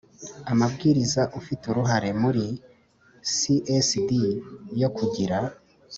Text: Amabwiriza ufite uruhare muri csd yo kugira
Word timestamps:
Amabwiriza 0.51 1.21
ufite 1.39 1.63
uruhare 1.71 2.09
muri 2.21 2.45
csd 3.35 4.09
yo 4.81 4.89
kugira 4.95 5.37